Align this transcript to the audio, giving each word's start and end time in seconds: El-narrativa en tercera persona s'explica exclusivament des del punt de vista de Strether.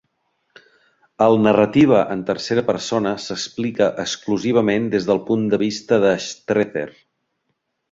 El-narrativa 1.25 1.99
en 2.15 2.23
tercera 2.29 2.63
persona 2.71 3.13
s'explica 3.27 3.91
exclusivament 4.05 4.89
des 4.97 5.07
del 5.11 5.23
punt 5.31 5.47
de 5.55 5.63
vista 5.67 6.03
de 6.09 6.17
Strether. 6.31 6.91